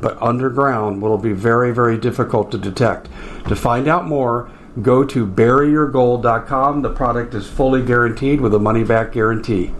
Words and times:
but 0.00 0.20
underground 0.20 1.00
will 1.00 1.18
be 1.18 1.32
very, 1.32 1.72
very 1.72 1.98
difficult 1.98 2.50
to 2.52 2.58
detect. 2.58 3.08
To 3.48 3.56
find 3.56 3.88
out 3.88 4.06
more, 4.06 4.50
go 4.82 5.04
to 5.04 5.26
buryyourgold.com. 5.26 6.82
The 6.82 6.92
product 6.92 7.34
is 7.34 7.48
fully 7.48 7.82
guaranteed 7.82 8.40
with 8.40 8.54
a 8.54 8.58
money 8.58 8.84
back 8.84 9.12
guarantee. 9.12 9.72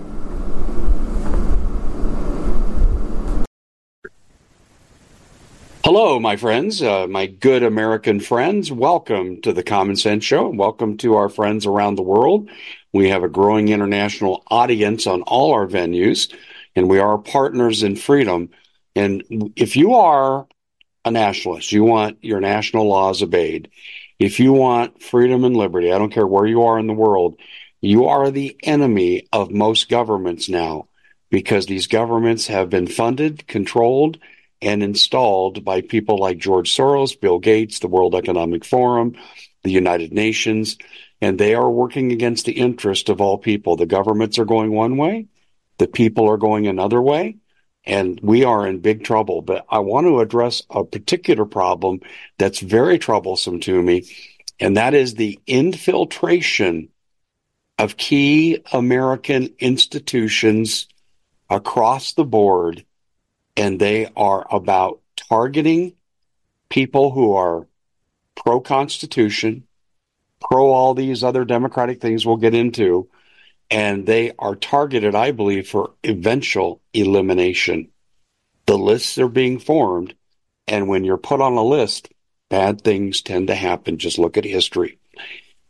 Hello, 5.84 6.18
my 6.18 6.34
friends, 6.34 6.82
uh, 6.82 7.06
my 7.06 7.26
good 7.26 7.62
American 7.62 8.18
friends. 8.18 8.72
Welcome 8.72 9.40
to 9.42 9.52
the 9.52 9.62
Common 9.62 9.94
Sense 9.94 10.24
Show. 10.24 10.48
and 10.48 10.58
Welcome 10.58 10.96
to 10.98 11.14
our 11.14 11.28
friends 11.28 11.64
around 11.64 11.94
the 11.94 12.02
world. 12.02 12.50
We 12.92 13.08
have 13.10 13.22
a 13.22 13.28
growing 13.28 13.68
international 13.68 14.42
audience 14.48 15.06
on 15.06 15.22
all 15.22 15.52
our 15.52 15.66
venues, 15.66 16.34
and 16.74 16.88
we 16.88 16.98
are 16.98 17.18
partners 17.18 17.84
in 17.84 17.94
freedom. 17.94 18.50
And 18.96 19.52
if 19.56 19.76
you 19.76 19.94
are 19.94 20.46
a 21.04 21.10
nationalist, 21.10 21.70
you 21.70 21.84
want 21.84 22.18
your 22.24 22.40
national 22.40 22.88
laws 22.88 23.22
obeyed. 23.22 23.70
If 24.18 24.40
you 24.40 24.52
want 24.52 25.02
freedom 25.02 25.44
and 25.44 25.56
liberty, 25.56 25.92
I 25.92 25.98
don't 25.98 26.12
care 26.12 26.26
where 26.26 26.46
you 26.46 26.62
are 26.64 26.78
in 26.78 26.86
the 26.86 26.94
world, 26.94 27.38
you 27.82 28.06
are 28.06 28.30
the 28.30 28.56
enemy 28.62 29.28
of 29.32 29.50
most 29.50 29.90
governments 29.90 30.48
now 30.48 30.88
because 31.30 31.66
these 31.66 31.86
governments 31.86 32.46
have 32.46 32.70
been 32.70 32.86
funded, 32.86 33.46
controlled, 33.46 34.18
and 34.62 34.82
installed 34.82 35.64
by 35.64 35.82
people 35.82 36.16
like 36.16 36.38
George 36.38 36.74
Soros, 36.74 37.20
Bill 37.20 37.38
Gates, 37.38 37.80
the 37.80 37.88
World 37.88 38.14
Economic 38.14 38.64
Forum, 38.64 39.14
the 39.62 39.70
United 39.70 40.12
Nations, 40.12 40.78
and 41.20 41.38
they 41.38 41.54
are 41.54 41.70
working 41.70 42.12
against 42.12 42.46
the 42.46 42.52
interest 42.52 43.10
of 43.10 43.20
all 43.20 43.36
people. 43.36 43.76
The 43.76 43.84
governments 43.84 44.38
are 44.38 44.46
going 44.46 44.72
one 44.72 44.96
way, 44.96 45.26
the 45.76 45.86
people 45.86 46.30
are 46.30 46.38
going 46.38 46.66
another 46.66 47.02
way, 47.02 47.36
and 47.86 48.18
we 48.22 48.44
are 48.44 48.66
in 48.66 48.80
big 48.80 49.04
trouble. 49.04 49.42
But 49.42 49.64
I 49.68 49.78
want 49.78 50.06
to 50.06 50.20
address 50.20 50.62
a 50.70 50.84
particular 50.84 51.44
problem 51.44 52.00
that's 52.38 52.60
very 52.60 52.98
troublesome 52.98 53.60
to 53.60 53.80
me, 53.82 54.06
and 54.58 54.76
that 54.76 54.94
is 54.94 55.14
the 55.14 55.38
infiltration 55.46 56.88
of 57.78 57.96
key 57.96 58.62
American 58.72 59.54
institutions 59.58 60.88
across 61.48 62.14
the 62.14 62.24
board. 62.24 62.84
And 63.56 63.80
they 63.80 64.10
are 64.16 64.46
about 64.50 65.00
targeting 65.16 65.94
people 66.68 67.10
who 67.10 67.34
are 67.34 67.66
pro 68.34 68.60
Constitution, 68.60 69.66
pro 70.40 70.70
all 70.70 70.94
these 70.94 71.24
other 71.24 71.44
democratic 71.44 72.00
things 72.00 72.26
we'll 72.26 72.36
get 72.36 72.54
into, 72.54 73.08
and 73.70 74.06
they 74.06 74.32
are 74.38 74.54
targeted, 74.54 75.14
I 75.14 75.32
believe, 75.32 75.68
for 75.68 75.92
eventual 76.04 76.80
elimination. 76.92 77.88
The 78.66 78.78
lists 78.78 79.18
are 79.18 79.28
being 79.28 79.58
formed, 79.58 80.14
and 80.66 80.88
when 80.88 81.04
you're 81.04 81.16
put 81.16 81.40
on 81.40 81.54
a 81.54 81.62
list, 81.64 82.08
bad 82.48 82.82
things 82.82 83.22
tend 83.22 83.48
to 83.48 83.54
happen. 83.54 83.98
Just 83.98 84.18
look 84.18 84.36
at 84.36 84.44
history. 84.44 84.98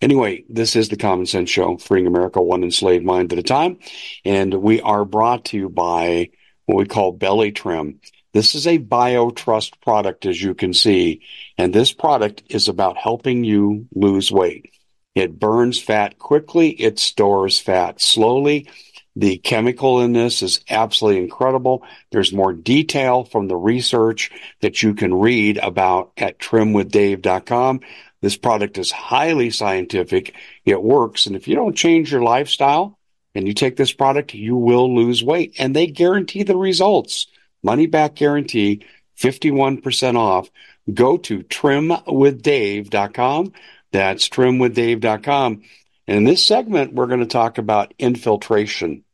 Anyway, 0.02 0.44
this 0.48 0.76
is 0.76 0.88
the 0.88 0.96
Common 0.96 1.26
Sense 1.26 1.48
Show, 1.48 1.78
freeing 1.78 2.06
America 2.06 2.40
one 2.42 2.62
enslaved 2.62 3.04
mind 3.04 3.32
at 3.32 3.38
a 3.38 3.42
time, 3.42 3.78
and 4.24 4.52
we 4.54 4.80
are 4.82 5.04
brought 5.04 5.46
to 5.46 5.56
you 5.56 5.68
by 5.70 6.30
what 6.66 6.76
we 6.76 6.84
call 6.84 7.12
Belly 7.12 7.52
Trim. 7.52 8.00
This 8.34 8.54
is 8.54 8.66
a 8.66 8.78
BioTrust 8.78 9.80
product, 9.80 10.26
as 10.26 10.40
you 10.40 10.54
can 10.54 10.74
see, 10.74 11.22
and 11.56 11.72
this 11.72 11.94
product 11.94 12.42
is 12.50 12.68
about 12.68 12.98
helping 12.98 13.44
you 13.44 13.86
lose 13.94 14.30
weight. 14.30 14.75
It 15.16 15.40
burns 15.40 15.82
fat 15.82 16.18
quickly. 16.18 16.70
It 16.70 16.98
stores 16.98 17.58
fat 17.58 18.02
slowly. 18.02 18.68
The 19.16 19.38
chemical 19.38 20.02
in 20.02 20.12
this 20.12 20.42
is 20.42 20.60
absolutely 20.68 21.22
incredible. 21.22 21.82
There's 22.12 22.34
more 22.34 22.52
detail 22.52 23.24
from 23.24 23.48
the 23.48 23.56
research 23.56 24.30
that 24.60 24.82
you 24.82 24.92
can 24.92 25.14
read 25.14 25.56
about 25.56 26.12
at 26.18 26.38
trimwithdave.com. 26.38 27.80
This 28.20 28.36
product 28.36 28.76
is 28.76 28.92
highly 28.92 29.48
scientific. 29.48 30.34
It 30.66 30.82
works. 30.82 31.24
And 31.24 31.34
if 31.34 31.48
you 31.48 31.54
don't 31.54 31.74
change 31.74 32.12
your 32.12 32.22
lifestyle 32.22 32.98
and 33.34 33.48
you 33.48 33.54
take 33.54 33.76
this 33.76 33.94
product, 33.94 34.34
you 34.34 34.54
will 34.54 34.94
lose 34.94 35.24
weight 35.24 35.54
and 35.58 35.74
they 35.74 35.86
guarantee 35.86 36.42
the 36.42 36.58
results. 36.58 37.26
Money 37.62 37.86
back 37.86 38.16
guarantee, 38.16 38.84
51% 39.18 40.16
off. 40.16 40.50
Go 40.92 41.16
to 41.16 41.42
trimwithdave.com. 41.42 43.52
That's 43.96 44.28
trimwithdave.com. 44.28 45.62
And 46.06 46.18
in 46.18 46.24
this 46.24 46.42
segment, 46.42 46.92
we're 46.92 47.06
going 47.06 47.20
to 47.20 47.26
talk 47.26 47.56
about 47.56 47.94
infiltration. 47.98 49.04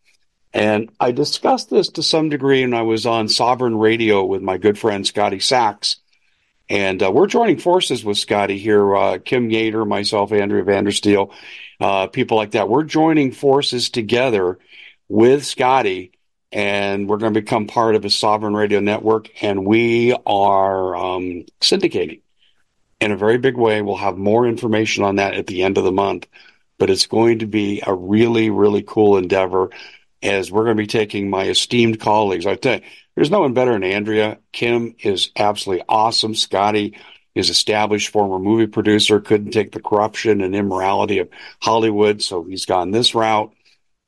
And 0.53 0.91
I 0.99 1.13
discussed 1.13 1.71
this 1.71 1.91
to 1.91 2.03
some 2.03 2.31
degree 2.31 2.63
when 2.63 2.75
I 2.75 2.83
was 2.83 3.07
on 3.07 3.29
Sovereign 3.29 3.79
Radio 3.79 4.25
with 4.25 4.43
my 4.43 4.59
good 4.59 4.77
friend 4.77 5.07
Scotty 5.07 5.39
Sachs. 5.39 5.99
And 6.69 7.01
uh, 7.01 7.13
we're 7.13 7.29
joining 7.29 7.59
forces 7.59 8.05
with 8.05 8.19
Scotty 8.19 8.59
here, 8.59 8.97
uh, 8.97 9.19
Kim 9.25 9.51
Yater, 9.51 9.87
myself, 9.87 10.33
Andrea 10.33 10.65
Vandersteel, 10.65 11.33
uh, 11.81 12.09
people 12.09 12.37
like 12.37 12.51
that. 12.51 12.69
We're 12.69 12.83
joining 12.83 13.31
forces 13.31 13.89
together 13.89 14.59
with 15.09 15.47
Scotty, 15.47 16.11
and 16.51 17.09
we're 17.09 17.19
going 17.19 17.35
to 17.35 17.41
become 17.41 17.69
part 17.69 17.95
of 17.95 18.05
a 18.05 18.11
Sovereign 18.11 18.55
Radio 18.55 18.81
network. 18.81 19.31
And 19.45 19.65
we 19.65 20.13
are 20.27 20.97
um, 20.97 21.45
syndicating 21.61 22.22
in 23.03 23.11
a 23.11 23.17
very 23.17 23.37
big 23.37 23.57
way. 23.57 23.83
We'll 23.83 23.97
have 23.97 24.17
more 24.17 24.47
information 24.47 25.03
on 25.03 25.17
that 25.17 25.35
at 25.35 25.49
the 25.49 25.65
end 25.65 25.77
of 25.77 25.85
the 25.85 25.93
month, 25.93 26.29
but 26.79 26.89
it's 26.89 27.07
going 27.07 27.41
to 27.41 27.47
be 27.47 27.83
a 27.85 27.93
really, 27.93 28.49
really 28.49 28.83
cool 28.83 29.17
endeavor 29.17 29.71
as 30.23 30.53
we're 30.53 30.65
going 30.65 30.77
to 30.77 30.83
be 30.83 30.87
taking 30.87 31.29
my 31.29 31.49
esteemed 31.49 31.99
colleagues. 31.99 32.47
I 32.47 32.55
tell 32.55 32.77
you, 32.77 32.83
there's 33.17 33.31
no 33.31 33.41
one 33.41 33.55
better 33.55 33.73
than 33.73 33.83
Andrea. 33.83 34.39
Kim 34.53 34.95
is 35.01 35.31
absolutely 35.37 35.85
awesome. 35.89 36.37
Scotty 36.37 36.97
is 37.35 37.51
established 37.51 38.11
former 38.11 38.39
movie 38.39 38.69
producer, 38.69 39.21
couldn't 39.21 39.51
take 39.51 39.73
the 39.73 39.83
corruption 39.83 40.41
and 40.41 40.55
immorality 40.55 41.19
of 41.19 41.29
Hollywood, 41.61 42.23
so 42.23 42.45
he's 42.45 42.67
gone 42.67 42.93
this 42.93 43.17
route. 43.17 43.53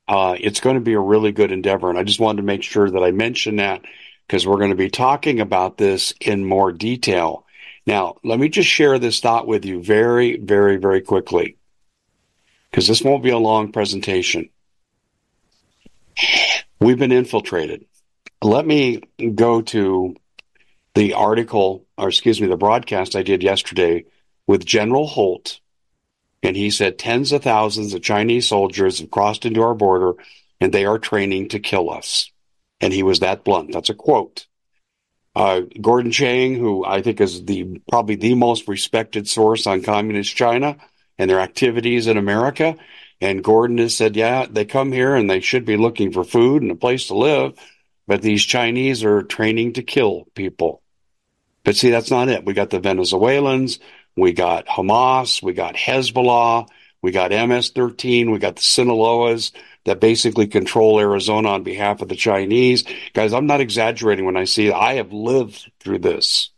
Uh, 0.07 0.37
it's 0.39 0.61
going 0.61 0.75
to 0.75 0.81
be 0.81 0.93
a 0.93 0.99
really 0.99 1.33
good 1.33 1.51
endeavor, 1.51 1.89
and 1.89 1.99
I 1.99 2.03
just 2.03 2.19
wanted 2.21 2.37
to 2.37 2.43
make 2.43 2.63
sure 2.63 2.89
that 2.89 3.03
I 3.03 3.11
mentioned 3.11 3.59
that 3.59 3.81
because 4.25 4.47
we're 4.47 4.57
going 4.57 4.69
to 4.69 4.75
be 4.75 4.89
talking 4.89 5.41
about 5.41 5.77
this 5.77 6.13
in 6.21 6.45
more 6.45 6.71
detail 6.71 7.44
now, 7.85 8.15
let 8.23 8.39
me 8.39 8.49
just 8.49 8.69
share 8.69 8.97
this 8.97 9.19
thought 9.19 9.47
with 9.47 9.65
you 9.65 9.83
very, 9.83 10.37
very, 10.37 10.77
very 10.77 11.01
quickly, 11.01 11.57
because 12.71 12.87
this 12.87 13.01
won't 13.01 13.23
be 13.23 13.29
a 13.29 13.37
long 13.37 13.71
presentation. 13.71 14.49
We've 16.79 16.97
been 16.97 17.11
infiltrated. 17.11 17.85
Let 18.41 18.65
me 18.65 19.01
go 19.35 19.61
to 19.61 20.15
the 20.93 21.13
article, 21.13 21.85
or 21.97 22.09
excuse 22.09 22.41
me, 22.41 22.47
the 22.47 22.57
broadcast 22.57 23.15
I 23.15 23.23
did 23.23 23.43
yesterday 23.43 24.05
with 24.47 24.65
General 24.65 25.07
Holt. 25.07 25.59
And 26.41 26.55
he 26.55 26.69
said 26.69 26.97
tens 26.97 27.31
of 27.31 27.43
thousands 27.43 27.93
of 27.93 28.01
Chinese 28.01 28.47
soldiers 28.47 28.99
have 28.99 29.11
crossed 29.11 29.45
into 29.45 29.61
our 29.61 29.73
border 29.73 30.13
and 30.61 30.71
they 30.71 30.85
are 30.85 30.99
training 30.99 31.49
to 31.49 31.59
kill 31.59 31.89
us. 31.89 32.31
And 32.79 32.93
he 32.93 33.03
was 33.03 33.19
that 33.19 33.43
blunt. 33.43 33.73
That's 33.73 33.89
a 33.89 33.95
quote. 33.95 34.47
Uh, 35.35 35.61
Gordon 35.81 36.11
Chang, 36.11 36.55
who 36.55 36.85
I 36.85 37.01
think 37.01 37.19
is 37.19 37.43
the 37.43 37.81
probably 37.89 38.15
the 38.15 38.35
most 38.35 38.67
respected 38.67 39.27
source 39.27 39.67
on 39.67 39.81
communist 39.83 40.35
China 40.35 40.77
and 41.17 41.29
their 41.29 41.41
activities 41.41 42.07
in 42.07 42.17
America. 42.17 42.77
And 43.21 43.43
Gordon 43.43 43.77
has 43.79 43.95
said, 43.95 44.15
yeah, 44.15 44.45
they 44.49 44.65
come 44.65 44.91
here 44.91 45.15
and 45.15 45.29
they 45.29 45.39
should 45.39 45.65
be 45.65 45.77
looking 45.77 46.11
for 46.11 46.23
food 46.23 46.61
and 46.61 46.71
a 46.71 46.75
place 46.75 47.07
to 47.07 47.15
live, 47.15 47.53
but 48.07 48.21
these 48.21 48.43
Chinese 48.43 49.03
are 49.03 49.23
training 49.23 49.73
to 49.73 49.83
kill 49.83 50.25
people. 50.35 50.81
But 51.63 51.75
see, 51.75 51.89
that's 51.89 52.11
not 52.11 52.29
it. 52.29 52.45
We 52.45 52.53
got 52.53 52.69
the 52.69 52.79
Venezuelans, 52.79 53.79
we 54.15 54.33
got 54.33 54.67
Hamas, 54.67 55.41
we 55.41 55.53
got 55.53 55.75
Hezbollah, 55.75 56.67
We 57.05 57.11
got 57.11 57.29
MS 57.29 57.69
13. 57.69 58.31
We 58.31 58.39
got 58.39 58.55
the 58.55 58.63
Sinaloas 58.63 59.51
that 59.83 59.99
basically 59.99 60.47
control 60.47 60.99
Arizona 60.99 61.49
on 61.49 61.61
behalf 61.61 62.01
of 62.01 62.07
the 62.07 62.15
Chinese. 62.15 62.83
Guys, 63.13 63.31
I'm 63.31 63.45
not 63.45 63.61
exaggerating 63.61 64.25
when 64.25 64.35
I 64.35 64.45
see. 64.45 64.71
I 64.71 64.95
have 64.95 65.13
lived 65.13 65.71
through 65.79 65.99
this. 65.99 66.49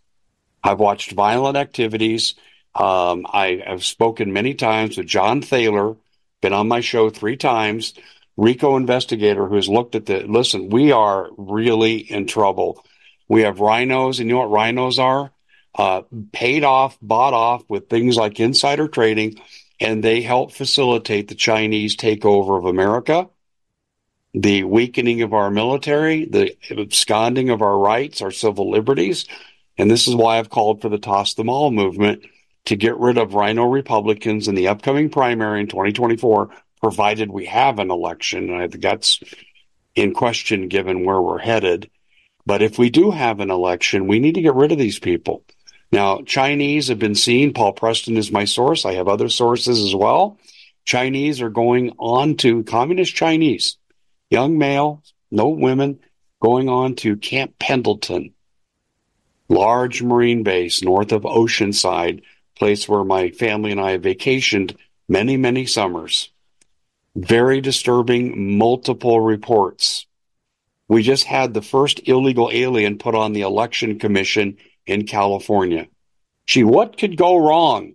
I've 0.63 0.79
watched 0.79 1.11
violent 1.11 1.57
activities. 1.57 2.35
Um, 2.73 3.25
I 3.29 3.61
have 3.67 3.83
spoken 3.83 4.31
many 4.31 4.53
times 4.53 4.95
with 4.95 5.07
John 5.07 5.41
Thaler, 5.41 5.97
been 6.41 6.53
on 6.53 6.69
my 6.69 6.79
show 6.79 7.09
three 7.09 7.35
times, 7.35 7.93
RICO 8.37 8.77
investigator 8.77 9.47
who 9.47 9.55
has 9.55 9.67
looked 9.67 9.95
at 9.95 10.05
the, 10.05 10.19
listen, 10.27 10.69
we 10.69 10.93
are 10.93 11.27
really 11.37 11.97
in 11.97 12.25
trouble. 12.25 12.85
We 13.27 13.41
have 13.41 13.59
rhinos, 13.59 14.21
and 14.21 14.29
you 14.29 14.35
know 14.35 14.47
what 14.47 14.51
rhinos 14.51 14.97
are? 14.97 15.29
Uh, 15.75 16.03
paid 16.31 16.63
off, 16.63 16.97
bought 17.01 17.33
off 17.33 17.65
with 17.67 17.89
things 17.89 18.15
like 18.15 18.39
insider 18.39 18.87
trading, 18.87 19.41
and 19.79 20.03
they 20.03 20.21
help 20.21 20.51
facilitate 20.51 21.27
the 21.27 21.35
Chinese 21.35 21.95
takeover 21.95 22.57
of 22.57 22.65
America, 22.65 23.29
the 24.33 24.63
weakening 24.63 25.21
of 25.21 25.33
our 25.33 25.51
military, 25.51 26.25
the 26.25 26.55
absconding 26.71 27.49
of 27.49 27.61
our 27.61 27.77
rights, 27.77 28.21
our 28.21 28.31
civil 28.31 28.71
liberties. 28.71 29.25
And 29.77 29.89
this 29.89 30.07
is 30.07 30.15
why 30.15 30.39
I've 30.39 30.49
called 30.49 30.81
for 30.81 30.89
the 30.89 30.97
Toss 30.97 31.35
Them 31.35 31.49
All 31.49 31.71
movement 31.71 32.23
to 32.65 32.75
get 32.75 32.97
rid 32.97 33.17
of 33.17 33.33
rhino 33.33 33.65
Republicans 33.65 34.47
in 34.47 34.55
the 34.55 34.67
upcoming 34.67 35.09
primary 35.09 35.61
in 35.61 35.67
2024, 35.67 36.49
provided 36.81 37.31
we 37.31 37.45
have 37.45 37.79
an 37.79 37.91
election. 37.91 38.49
And 38.49 38.61
I 38.61 38.67
think 38.67 38.83
that's 38.83 39.19
in 39.95 40.13
question 40.13 40.67
given 40.67 41.05
where 41.05 41.21
we're 41.21 41.39
headed. 41.39 41.89
But 42.45 42.61
if 42.61 42.77
we 42.77 42.89
do 42.89 43.11
have 43.11 43.39
an 43.39 43.51
election, 43.51 44.07
we 44.07 44.19
need 44.19 44.35
to 44.35 44.41
get 44.41 44.53
rid 44.53 44.71
of 44.71 44.77
these 44.77 44.99
people. 44.99 45.43
Now, 45.91 46.21
Chinese 46.21 46.89
have 46.89 46.99
been 46.99 47.15
seen. 47.15 47.53
Paul 47.53 47.73
Preston 47.73 48.17
is 48.17 48.31
my 48.31 48.45
source. 48.45 48.85
I 48.85 48.93
have 48.95 49.07
other 49.07 49.29
sources 49.29 49.81
as 49.81 49.95
well. 49.95 50.37
Chinese 50.85 51.41
are 51.41 51.49
going 51.49 51.93
on 51.99 52.35
to 52.37 52.63
communist 52.63 53.13
Chinese, 53.13 53.77
young 54.29 54.57
male, 54.57 55.03
no 55.31 55.49
women, 55.49 55.99
going 56.41 56.69
on 56.69 56.95
to 56.95 57.17
Camp 57.17 57.59
Pendleton, 57.59 58.33
large 59.49 60.01
marine 60.01 60.43
base 60.43 60.81
north 60.83 61.11
of 61.11 61.23
Oceanside, 61.23 62.21
place 62.55 62.87
where 62.87 63.03
my 63.03 63.31
family 63.31 63.71
and 63.71 63.81
I 63.81 63.91
have 63.91 64.01
vacationed 64.01 64.75
many, 65.07 65.37
many 65.37 65.65
summers. 65.65 66.29
Very 67.15 67.61
disturbing, 67.61 68.57
multiple 68.57 69.19
reports. 69.19 70.05
We 70.87 71.03
just 71.03 71.25
had 71.25 71.53
the 71.53 71.61
first 71.61 72.07
illegal 72.07 72.49
alien 72.51 72.97
put 72.97 73.15
on 73.15 73.33
the 73.33 73.41
election 73.41 73.99
commission 73.99 74.57
in 74.87 75.05
California. 75.05 75.87
Gee, 76.47 76.63
what 76.63 76.97
could 76.97 77.17
go 77.17 77.35
wrong? 77.35 77.93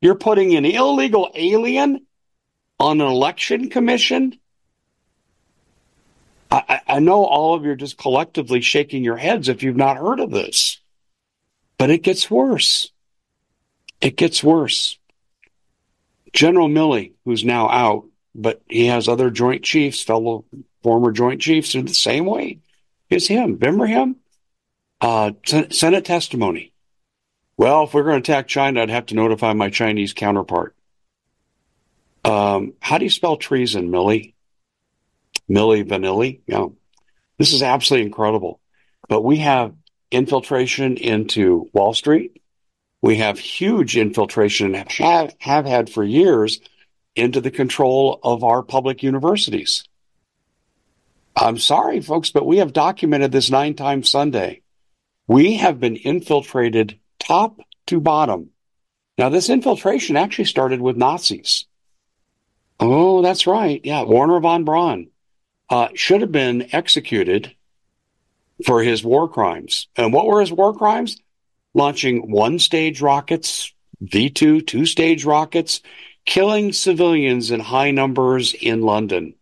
You're 0.00 0.14
putting 0.14 0.54
an 0.56 0.64
illegal 0.64 1.30
alien 1.34 2.06
on 2.78 3.00
an 3.00 3.06
election 3.06 3.68
commission? 3.68 4.38
I, 6.50 6.80
I, 6.86 6.98
know 7.00 7.24
all 7.24 7.54
of 7.54 7.64
you 7.64 7.72
are 7.72 7.76
just 7.76 7.98
collectively 7.98 8.60
shaking 8.60 9.04
your 9.04 9.16
heads 9.16 9.48
if 9.48 9.62
you've 9.62 9.76
not 9.76 9.98
heard 9.98 10.18
of 10.18 10.30
this, 10.30 10.80
but 11.78 11.90
it 11.90 12.02
gets 12.02 12.28
worse. 12.30 12.90
It 14.00 14.16
gets 14.16 14.42
worse. 14.42 14.98
General 16.32 16.68
Milley, 16.68 17.12
who's 17.24 17.44
now 17.44 17.68
out, 17.68 18.06
but 18.34 18.62
he 18.68 18.86
has 18.86 19.06
other 19.06 19.30
Joint 19.30 19.62
Chiefs, 19.62 20.02
fellow 20.02 20.44
former 20.82 21.12
Joint 21.12 21.40
Chiefs, 21.40 21.74
are 21.74 21.82
the 21.82 21.94
same 21.94 22.26
way 22.26 22.58
as 23.10 23.26
him. 23.26 23.58
Remember 23.60 23.86
him? 23.86 24.16
Uh, 25.00 25.32
Senate 25.44 26.04
testimony. 26.04 26.72
Well, 27.56 27.84
if 27.84 27.94
we're 27.94 28.04
going 28.04 28.22
to 28.22 28.32
attack 28.32 28.48
China, 28.48 28.82
I'd 28.82 28.90
have 28.90 29.06
to 29.06 29.14
notify 29.14 29.52
my 29.52 29.70
Chinese 29.70 30.12
counterpart. 30.12 30.74
Um, 32.24 32.74
how 32.80 32.98
do 32.98 33.04
you 33.04 33.10
spell 33.10 33.36
treason, 33.36 33.90
Milley? 33.90 34.34
Milli 35.48 35.84
Vanilli? 35.84 36.40
Yeah. 36.46 36.66
This 37.38 37.52
is 37.52 37.62
absolutely 37.62 38.06
incredible. 38.06 38.60
But 39.08 39.22
we 39.22 39.38
have 39.38 39.74
infiltration 40.10 40.96
into 40.96 41.68
Wall 41.72 41.94
Street. 41.94 42.40
We 43.02 43.16
have 43.16 43.38
huge 43.38 43.96
infiltration 43.96 44.74
and 44.74 44.90
have, 44.90 45.34
have 45.38 45.64
had 45.64 45.88
for 45.88 46.04
years 46.04 46.60
into 47.16 47.40
the 47.40 47.50
control 47.50 48.20
of 48.22 48.44
our 48.44 48.62
public 48.62 49.02
universities. 49.02 49.84
I'm 51.34 51.58
sorry, 51.58 52.00
folks, 52.00 52.30
but 52.30 52.46
we 52.46 52.58
have 52.58 52.72
documented 52.72 53.32
this 53.32 53.50
nine 53.50 53.74
times 53.74 54.10
Sunday. 54.10 54.60
We 55.30 55.58
have 55.58 55.78
been 55.78 55.94
infiltrated 55.94 56.98
top 57.20 57.60
to 57.86 58.00
bottom. 58.00 58.50
Now, 59.16 59.28
this 59.28 59.48
infiltration 59.48 60.16
actually 60.16 60.46
started 60.46 60.80
with 60.80 60.96
Nazis. 60.96 61.66
Oh, 62.80 63.22
that's 63.22 63.46
right. 63.46 63.80
Yeah, 63.84 64.02
Wernher 64.02 64.40
von 64.40 64.64
Braun 64.64 65.06
uh, 65.68 65.90
should 65.94 66.22
have 66.22 66.32
been 66.32 66.74
executed 66.74 67.54
for 68.66 68.82
his 68.82 69.04
war 69.04 69.28
crimes. 69.28 69.86
And 69.94 70.12
what 70.12 70.26
were 70.26 70.40
his 70.40 70.50
war 70.50 70.74
crimes? 70.74 71.16
Launching 71.74 72.32
one 72.32 72.58
stage 72.58 73.00
rockets, 73.00 73.72
V 74.00 74.30
2, 74.30 74.62
two 74.62 74.84
stage 74.84 75.24
rockets, 75.24 75.80
killing 76.24 76.72
civilians 76.72 77.52
in 77.52 77.60
high 77.60 77.92
numbers 77.92 78.52
in 78.52 78.82
London. 78.82 79.34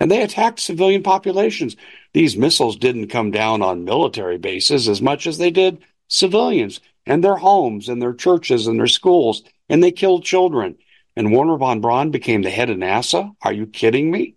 And 0.00 0.10
they 0.10 0.22
attacked 0.22 0.58
civilian 0.58 1.04
populations. 1.04 1.76
These 2.14 2.36
missiles 2.36 2.76
didn't 2.76 3.08
come 3.08 3.32
down 3.32 3.60
on 3.60 3.84
military 3.84 4.38
bases 4.38 4.88
as 4.88 5.02
much 5.02 5.26
as 5.26 5.36
they 5.36 5.50
did 5.50 5.82
civilians 6.06 6.80
and 7.04 7.22
their 7.22 7.36
homes 7.36 7.88
and 7.88 8.00
their 8.00 8.14
churches 8.14 8.68
and 8.68 8.78
their 8.78 8.86
schools, 8.86 9.42
and 9.68 9.82
they 9.82 9.90
killed 9.90 10.24
children. 10.24 10.76
And 11.16 11.32
Wernher 11.32 11.56
von 11.56 11.80
Braun 11.80 12.10
became 12.10 12.42
the 12.42 12.50
head 12.50 12.70
of 12.70 12.78
NASA? 12.78 13.34
Are 13.42 13.52
you 13.52 13.66
kidding 13.66 14.10
me? 14.10 14.36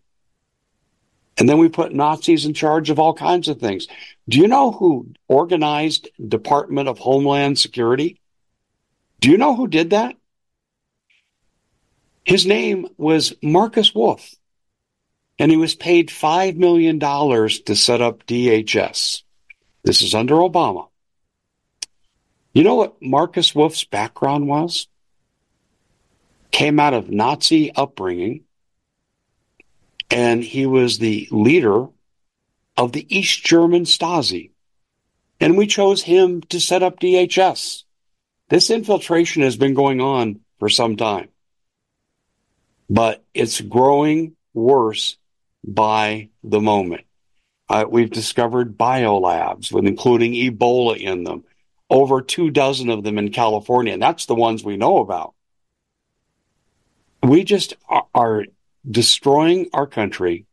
And 1.38 1.48
then 1.48 1.60
we 1.60 1.70
put 1.70 1.94
Nazis 1.94 2.46
in 2.46 2.56
charge 2.56 2.90
of 2.90 2.98
all 2.98 3.14
kinds 3.14 3.48
of 3.48 3.60
things. 3.60 3.88
Do 4.28 4.40
you 4.40 4.48
know 4.48 4.72
who 4.72 5.14
organized 5.28 6.10
Department 6.28 6.90
of 6.90 6.98
Homeland 6.98 7.60
Security? 7.60 8.20
Do 9.22 9.30
you 9.30 9.38
know 9.38 9.56
who 9.56 9.68
did 9.68 9.92
that? 9.92 10.16
His 12.26 12.46
name 12.48 12.88
was 12.98 13.36
Markus 13.44 13.94
Wolf 13.94 14.34
and 15.40 15.52
he 15.52 15.58
was 15.58 15.76
paid 15.76 16.10
$5 16.10 16.56
million 16.56 17.00
to 17.00 17.76
set 17.76 18.02
up 18.02 18.26
DHS. 18.26 19.24
This 19.84 20.02
is 20.02 20.16
under 20.16 20.36
Obama. 20.36 20.90
You 22.54 22.64
know 22.64 22.76
what 22.76 23.02
Markus 23.02 23.54
Wolf's 23.54 23.84
background 23.84 24.48
was? 24.48 24.88
Came 26.52 26.80
out 26.80 26.94
of 26.94 27.12
Nazi 27.12 27.72
upbringing, 27.76 28.46
and 30.10 30.44
he 30.44 30.66
was 30.66 30.98
the 30.98 31.28
leader 31.30 31.88
of 32.76 32.94
the 32.94 33.16
East 33.16 33.46
German 33.46 33.84
Stasi. 33.84 34.52
And 35.40 35.56
we 35.56 35.68
chose 35.68 36.02
him 36.02 36.42
to 36.50 36.60
set 36.60 36.82
up 36.82 37.00
DHS. 37.00 37.84
This 38.50 38.72
infiltration 38.72 39.44
has 39.44 39.56
been 39.56 39.76
going 39.76 40.02
on 40.02 40.40
for 40.58 40.70
some 40.70 40.96
time, 40.96 41.28
but 42.90 43.24
it's 43.36 43.62
growing 43.62 44.36
worse 44.54 45.18
by 45.68 46.30
the 46.44 46.62
moment. 46.62 47.04
Uh, 47.70 47.86
we've 47.88 48.10
discovered 48.10 48.78
biolabs 48.78 49.72
with 49.72 49.86
including 49.86 50.32
Ebola 50.32 50.98
in 50.98 51.26
them, 51.26 51.44
over 51.90 52.22
two 52.22 52.50
dozen 52.50 52.90
of 52.90 53.04
them 53.04 53.18
in 53.18 53.32
California, 53.32 53.94
and 53.94 54.02
that's 54.02 54.26
the 54.26 54.36
ones 54.36 54.64
we 54.64 54.78
know 54.78 55.00
about. 55.00 55.34
We 57.22 57.44
just 57.44 57.76
are, 57.90 58.06
are 58.16 58.46
destroying 58.90 59.70
our 59.74 59.86
country. 59.86 60.46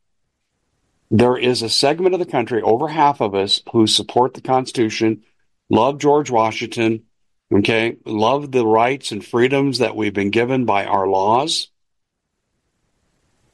There 1.10 1.36
is 1.36 1.62
a 1.62 1.68
segment 1.68 2.14
of 2.14 2.20
the 2.20 2.26
country, 2.26 2.60
over 2.62 2.88
half 2.88 3.20
of 3.20 3.36
us, 3.36 3.62
who 3.70 3.86
support 3.86 4.34
the 4.34 4.40
Constitution, 4.40 5.22
love 5.70 5.98
George 5.98 6.30
Washington, 6.30 7.04
okay, 7.52 7.96
love 8.04 8.50
the 8.50 8.66
rights 8.66 9.12
and 9.12 9.24
freedoms 9.24 9.78
that 9.78 9.94
we've 9.94 10.14
been 10.14 10.30
given 10.30 10.64
by 10.64 10.84
our 10.84 11.06
laws. 11.06 11.68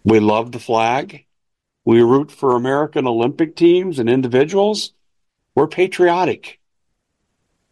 We 0.03 0.21
love 0.21 0.53
the 0.53 0.59
flag. 0.59 1.27
We 1.85 2.03
root 2.03 2.31
for 2.31 2.57
American 2.57 3.07
Olympic 3.07 3.57
teams 3.57 3.99
and 3.99 4.09
individuals. 4.09 4.93
We're 5.55 5.67
patriotic. 5.67 6.61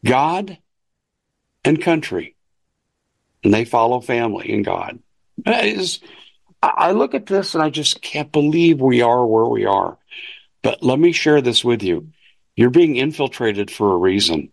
God 0.04 0.58
and 1.64 1.80
country. 1.80 2.34
And 3.44 3.52
they 3.52 3.64
follow 3.64 4.00
family 4.00 4.52
and 4.52 4.64
God. 4.64 5.00
Is, 5.46 6.00
I 6.62 6.92
look 6.92 7.14
at 7.14 7.26
this 7.26 7.54
and 7.54 7.62
I 7.62 7.70
just 7.70 8.02
can't 8.02 8.32
believe 8.32 8.80
we 8.80 9.02
are 9.02 9.24
where 9.26 9.44
we 9.44 9.64
are. 9.66 9.98
But 10.62 10.82
let 10.82 10.98
me 10.98 11.12
share 11.12 11.40
this 11.40 11.64
with 11.64 11.82
you. 11.82 12.08
You're 12.56 12.70
being 12.70 12.96
infiltrated 12.96 13.70
for 13.70 13.92
a 13.92 13.96
reason. 13.96 14.50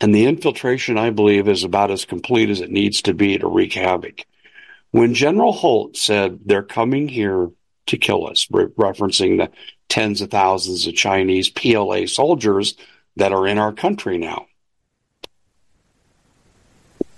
And 0.00 0.14
the 0.14 0.24
infiltration, 0.26 0.98
I 0.98 1.10
believe, 1.10 1.48
is 1.48 1.62
about 1.62 1.90
as 1.90 2.04
complete 2.04 2.48
as 2.48 2.60
it 2.60 2.70
needs 2.70 3.02
to 3.02 3.14
be 3.14 3.38
to 3.38 3.46
wreak 3.46 3.74
havoc. 3.74 4.24
When 4.92 5.14
General 5.14 5.52
Holt 5.52 5.96
said 5.96 6.40
they're 6.44 6.62
coming 6.62 7.08
here 7.08 7.50
to 7.86 7.96
kill 7.96 8.26
us, 8.26 8.46
re- 8.50 8.66
referencing 8.66 9.38
the 9.38 9.50
tens 9.88 10.20
of 10.20 10.30
thousands 10.30 10.86
of 10.86 10.94
Chinese 10.94 11.48
PLA 11.48 12.06
soldiers 12.06 12.76
that 13.16 13.32
are 13.32 13.46
in 13.46 13.58
our 13.58 13.72
country 13.72 14.18
now. 14.18 14.46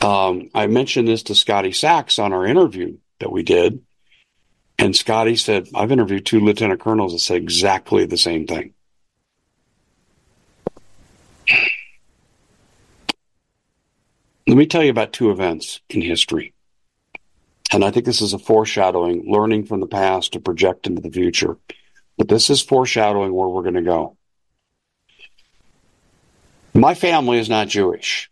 Um, 0.00 0.50
I 0.54 0.66
mentioned 0.68 1.08
this 1.08 1.24
to 1.24 1.34
Scotty 1.34 1.72
Sachs 1.72 2.18
on 2.18 2.32
our 2.32 2.46
interview 2.46 2.98
that 3.18 3.32
we 3.32 3.42
did. 3.42 3.82
And 4.78 4.94
Scotty 4.94 5.36
said, 5.36 5.68
I've 5.74 5.92
interviewed 5.92 6.26
two 6.26 6.40
lieutenant 6.40 6.80
colonels 6.80 7.12
that 7.12 7.20
said 7.20 7.36
exactly 7.36 8.06
the 8.06 8.16
same 8.16 8.46
thing. 8.46 8.74
Let 14.46 14.56
me 14.56 14.66
tell 14.66 14.82
you 14.82 14.90
about 14.90 15.12
two 15.12 15.30
events 15.30 15.80
in 15.88 16.02
history. 16.02 16.53
And 17.74 17.84
I 17.84 17.90
think 17.90 18.06
this 18.06 18.20
is 18.20 18.32
a 18.34 18.38
foreshadowing, 18.38 19.28
learning 19.28 19.64
from 19.64 19.80
the 19.80 19.88
past 19.88 20.34
to 20.34 20.40
project 20.40 20.86
into 20.86 21.02
the 21.02 21.10
future. 21.10 21.56
But 22.16 22.28
this 22.28 22.48
is 22.48 22.62
foreshadowing 22.62 23.34
where 23.34 23.48
we're 23.48 23.62
going 23.62 23.74
to 23.74 23.82
go. 23.82 24.16
My 26.72 26.94
family 26.94 27.40
is 27.40 27.48
not 27.48 27.66
Jewish. 27.66 28.30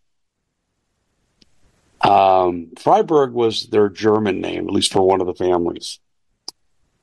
Um, 2.01 2.69
Freiberg 2.77 3.33
was 3.33 3.67
their 3.67 3.89
German 3.89 4.41
name, 4.41 4.69
at 4.69 4.73
least 4.73 4.93
for 4.93 5.03
one 5.03 5.21
of 5.21 5.27
the 5.27 5.35
families. 5.35 5.99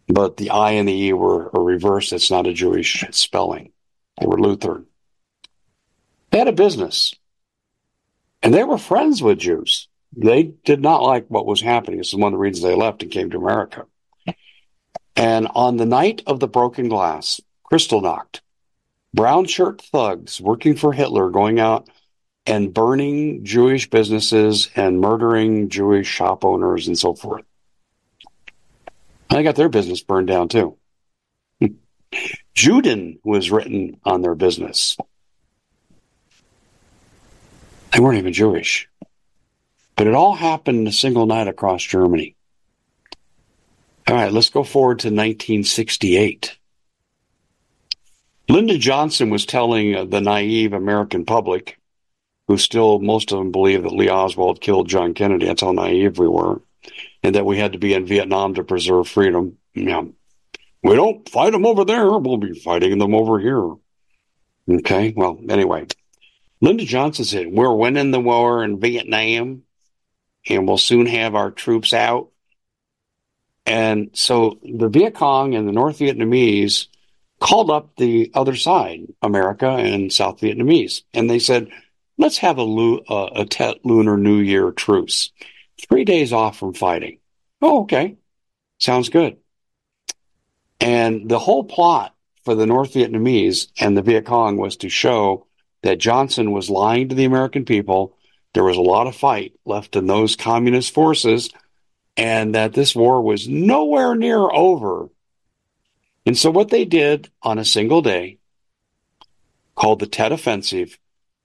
But 0.08 0.38
the 0.38 0.52
I 0.52 0.72
and 0.72 0.88
the 0.88 0.94
E 0.94 1.12
were 1.12 1.50
a 1.54 1.60
reverse. 1.60 2.14
It's 2.14 2.32
not 2.32 2.48
a 2.48 2.54
Jewish 2.54 3.04
spelling. 3.12 3.74
They 4.18 4.28
were 4.28 4.40
Lutheran. 4.40 4.86
They 6.32 6.38
had 6.38 6.48
a 6.48 6.54
business. 6.54 7.14
And 8.42 8.54
they 8.54 8.64
were 8.64 8.78
friends 8.78 9.22
with 9.22 9.40
Jews. 9.40 9.89
They 10.16 10.44
did 10.44 10.82
not 10.82 11.04
like 11.04 11.28
what 11.28 11.46
was 11.46 11.62
happening. 11.62 12.00
This 12.00 12.10
is 12.10 12.16
one 12.16 12.34
of 12.34 12.38
the 12.38 12.42
reasons 12.42 12.64
they 12.64 12.76
left 12.76 13.04
and 13.04 13.12
came 13.12 13.30
to 13.32 13.38
America. 13.38 13.86
And 15.16 15.48
on 15.54 15.78
the 15.78 15.86
night 15.86 16.24
of 16.26 16.40
the 16.40 16.48
broken 16.48 16.90
glass, 16.90 17.42
Kristallnacht, 17.70 18.40
brown 19.14 19.46
shirt 19.46 19.82
thugs 19.82 20.40
working 20.40 20.76
for 20.76 20.94
Hitler 20.94 21.30
going 21.30 21.60
out 21.60 21.90
and 22.46 22.74
burning 22.74 23.44
Jewish 23.44 23.90
businesses 23.90 24.70
and 24.76 25.00
murdering 25.00 25.70
Jewish 25.70 26.08
shop 26.08 26.44
owners 26.44 26.88
and 26.88 26.98
so 26.98 27.14
forth. 27.14 27.44
They 29.30 29.44
got 29.44 29.56
their 29.56 29.70
business 29.70 30.02
burned 30.02 30.28
down 30.28 30.48
too. 30.48 30.78
Juden 32.56 33.20
was 33.24 33.52
written 33.52 34.00
on 34.04 34.22
their 34.22 34.36
business. 34.36 34.98
They 37.94 38.00
weren't 38.00 38.18
even 38.18 38.34
Jewish. 38.34 38.90
But 40.00 40.08
it 40.08 40.16
all 40.16 40.34
happened 40.34 40.80
in 40.80 40.88
a 40.88 40.94
single 40.94 41.26
night 41.26 41.50
across 41.50 41.84
Germany. 41.84 42.38
All 44.08 44.16
right, 44.16 44.32
let's 44.32 44.50
go 44.50 44.64
forward 44.64 45.00
to 45.00 45.08
1968. 45.08 46.58
Lyndon 48.48 48.80
Johnson 48.80 49.30
was 49.30 49.46
telling 49.46 49.94
uh, 49.94 50.06
the 50.06 50.22
naive 50.22 50.72
American 50.72 51.26
public, 51.26 51.82
who 52.48 52.58
still, 52.58 53.00
most 53.00 53.34
of 53.34 53.40
them 53.40 53.52
believe 53.52 53.84
that 53.84 53.92
Lee 53.92 54.10
Oswald 54.10 54.62
killed 54.62 54.88
John 54.88 55.14
Kennedy. 55.14 55.48
That's 55.48 55.64
how 55.64 55.74
naive 55.74 56.18
we 56.18 56.30
were. 56.30 56.62
And 57.22 57.36
that 57.36 57.46
we 57.46 57.58
had 57.58 57.74
to 57.74 57.78
be 57.78 57.94
in 57.94 58.06
Vietnam 58.06 58.54
to 58.54 58.64
preserve 58.64 59.10
freedom. 59.10 59.58
Yeah. 59.74 60.04
We 60.82 60.96
don't 60.96 61.28
fight 61.28 61.52
them 61.52 61.66
over 61.66 61.84
there. 61.84 62.18
We'll 62.18 62.38
be 62.38 62.58
fighting 62.58 63.00
them 63.00 63.14
over 63.14 63.38
here. 63.38 63.74
Okay. 64.70 65.14
Well, 65.14 65.42
anyway, 65.50 65.88
Lyndon 66.62 66.88
Johnson 66.88 67.26
said, 67.26 67.48
We're 67.52 67.76
winning 67.76 68.12
the 68.12 68.22
war 68.22 68.64
in 68.64 68.80
Vietnam 68.80 69.64
and 70.50 70.68
we'll 70.68 70.78
soon 70.78 71.06
have 71.06 71.36
our 71.36 71.52
troops 71.52 71.94
out. 71.94 72.30
And 73.66 74.10
so 74.14 74.60
the 74.64 74.90
Viet 74.90 75.14
Cong 75.14 75.54
and 75.54 75.68
the 75.68 75.72
North 75.72 76.00
Vietnamese 76.00 76.88
called 77.40 77.70
up 77.70 77.96
the 77.96 78.32
other 78.34 78.56
side, 78.56 79.14
America 79.22 79.70
and 79.70 80.12
South 80.12 80.42
Vietnamese, 80.42 81.04
and 81.14 81.30
they 81.30 81.40
said, 81.40 81.70
let's 82.18 82.40
have 82.40 82.60
a, 82.60 83.00
a 83.10 83.46
Tet 83.46 83.78
Lunar 83.86 84.18
New 84.18 84.40
Year 84.40 84.72
truce. 84.72 85.32
Three 85.88 86.04
days 86.04 86.34
off 86.34 86.58
from 86.58 86.74
fighting. 86.74 87.20
Oh, 87.62 87.84
okay. 87.84 88.18
Sounds 88.80 89.10
good. 89.10 89.38
And 90.82 91.30
the 91.30 91.40
whole 91.40 91.64
plot 91.64 92.16
for 92.44 92.56
the 92.56 92.66
North 92.66 92.94
Vietnamese 92.94 93.68
and 93.80 93.96
the 93.96 94.02
Viet 94.02 94.26
Cong 94.26 94.58
was 94.58 94.78
to 94.78 94.90
show 94.90 95.46
that 95.82 96.00
Johnson 96.00 96.52
was 96.52 96.70
lying 96.70 97.10
to 97.10 97.16
the 97.16 97.26
American 97.26 97.66
people. 97.66 98.18
There 98.60 98.66
was 98.66 98.76
a 98.76 98.82
lot 98.82 99.08
of 99.08 99.16
fight 99.16 99.54
left 99.64 99.96
in 99.96 100.06
those 100.06 100.36
communist 100.36 100.94
forces, 100.94 101.50
and 102.18 102.56
that 102.56 102.74
this 102.74 102.94
war 102.94 103.22
was 103.22 103.48
nowhere 103.48 104.16
near 104.16 104.38
over. 104.38 105.08
And 106.26 106.38
so, 106.38 106.52
what 106.52 106.68
they 106.68 106.84
did 106.84 107.32
on 107.42 107.58
a 107.58 107.64
single 107.64 108.02
day, 108.02 108.38
called 109.76 110.00
the 110.00 110.08
Tet 110.08 110.34
Offensive, 110.34 111.00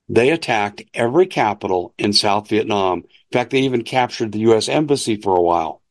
they 0.09 0.29
attacked 0.29 0.83
every 0.93 1.25
capital 1.25 1.93
in 1.97 2.11
South 2.11 2.49
Vietnam. 2.49 2.97
In 2.97 3.05
fact, 3.31 3.51
they 3.51 3.59
even 3.59 3.85
captured 3.85 4.33
the 4.33 4.39
U.S. 4.49 4.67
Embassy 4.67 5.15
for 5.15 5.37
a 5.37 5.41
while. 5.41 5.81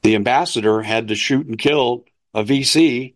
The 0.00 0.14
ambassador 0.14 0.80
had 0.80 1.08
to 1.08 1.14
shoot 1.14 1.46
and 1.46 1.58
kill 1.58 2.06
a 2.32 2.42
VC 2.42 3.12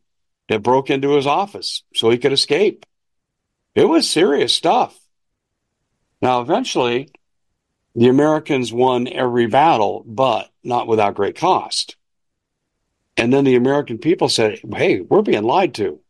that 0.51 0.63
broke 0.63 0.91
into 0.91 1.17
his 1.17 1.27
office 1.27 1.85
so 1.95 2.11
he 2.11 2.19
could 2.19 2.35
escape. 2.35 2.85
It 3.75 3.89
was 3.89 4.07
serious 4.07 4.53
stuff. 4.53 5.01
Now, 6.27 6.41
eventually, 6.41 7.09
the 7.95 8.09
Americans 8.09 8.73
won 8.73 9.07
every 9.07 9.47
battle, 9.47 10.03
but 10.05 10.51
not 10.65 10.89
without 10.89 11.15
great 11.15 11.37
cost. 11.37 11.95
And 13.17 13.33
then 13.33 13.45
the 13.45 13.55
American 13.55 13.99
people 13.99 14.29
said, 14.29 14.59
hey, 14.75 15.03
we're 15.03 15.23
being 15.23 15.45
lied 15.45 15.75
to. 15.75 16.01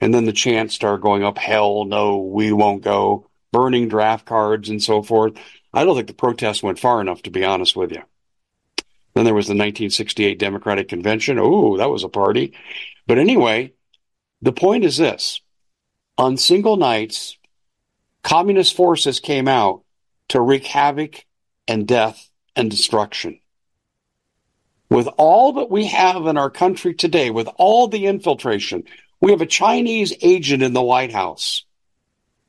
And 0.00 0.14
then 0.14 0.24
the 0.24 0.32
chants 0.32 0.76
started 0.76 1.02
going 1.02 1.24
up, 1.24 1.36
hell 1.36 1.84
no, 1.84 2.18
we 2.18 2.52
won't 2.52 2.84
go, 2.84 3.28
burning 3.50 3.88
draft 3.88 4.24
cards 4.24 4.68
and 4.68 4.80
so 4.80 5.02
forth. 5.02 5.36
I 5.74 5.84
don't 5.84 5.96
think 5.96 6.06
the 6.06 6.14
protest 6.14 6.62
went 6.62 6.78
far 6.78 7.00
enough, 7.00 7.22
to 7.22 7.30
be 7.32 7.44
honest 7.44 7.74
with 7.74 7.90
you. 7.90 8.04
Then 9.14 9.24
there 9.24 9.34
was 9.34 9.48
the 9.48 9.54
1968 9.54 10.38
Democratic 10.38 10.88
Convention. 10.88 11.40
Oh, 11.40 11.76
that 11.78 11.90
was 11.90 12.04
a 12.04 12.08
party. 12.08 12.52
But 13.08 13.18
anyway, 13.18 13.72
the 14.42 14.52
point 14.52 14.84
is 14.84 14.96
this 14.96 15.40
on 16.16 16.36
single 16.36 16.76
nights, 16.76 17.36
communist 18.22 18.76
forces 18.76 19.20
came 19.20 19.48
out 19.48 19.82
to 20.28 20.40
wreak 20.40 20.66
havoc 20.66 21.24
and 21.66 21.86
death 21.86 22.30
and 22.56 22.70
destruction. 22.70 23.40
With 24.88 25.08
all 25.16 25.54
that 25.54 25.70
we 25.70 25.86
have 25.86 26.26
in 26.26 26.36
our 26.36 26.50
country 26.50 26.94
today, 26.94 27.30
with 27.30 27.48
all 27.56 27.86
the 27.88 28.06
infiltration, 28.06 28.84
we 29.20 29.30
have 29.30 29.40
a 29.40 29.46
Chinese 29.46 30.12
agent 30.20 30.62
in 30.62 30.72
the 30.72 30.82
White 30.82 31.12
House. 31.12 31.64